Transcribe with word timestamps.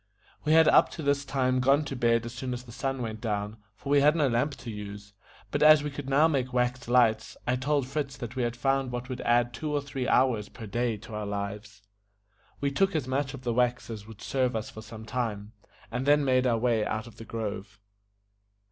We 0.45 0.53
had 0.53 0.67
up 0.67 0.89
to 0.93 1.03
this 1.03 1.23
time 1.23 1.59
gone 1.59 1.85
to 1.85 1.95
bed 1.95 2.25
as 2.25 2.33
soon 2.33 2.53
as 2.53 2.63
the 2.63 2.71
sun 2.71 3.03
went 3.03 3.21
down, 3.21 3.57
for 3.75 3.89
we 3.91 4.01
had 4.01 4.15
no 4.15 4.27
lamp 4.27 4.55
to 4.55 4.71
use; 4.71 5.13
but 5.51 5.61
as 5.61 5.83
we 5.83 5.91
could 5.91 6.09
now 6.09 6.27
make 6.27 6.51
wax 6.51 6.87
lights, 6.87 7.37
I 7.45 7.55
told 7.55 7.85
Fritz 7.85 8.17
that 8.17 8.35
we 8.35 8.41
had 8.41 8.55
found 8.55 8.91
what 8.91 9.09
would 9.09 9.21
add 9.21 9.53
two 9.53 9.71
or 9.71 9.79
three 9.79 10.07
hours 10.07 10.49
per 10.49 10.65
day 10.65 10.97
to 10.97 11.13
our 11.13 11.27
lives. 11.27 11.83
We 12.59 12.71
took 12.71 12.95
as 12.95 13.07
much 13.07 13.35
of 13.35 13.43
the 13.43 13.53
wax 13.53 13.91
as 13.91 14.07
would 14.07 14.23
serve 14.23 14.55
us 14.55 14.71
for 14.71 14.81
some 14.81 15.05
time, 15.05 15.51
and 15.91 16.07
then 16.07 16.25
made 16.25 16.47
our 16.47 16.57
way 16.57 16.83
out 16.83 17.05
of 17.05 17.17
the 17.17 17.23
grove. 17.25 17.77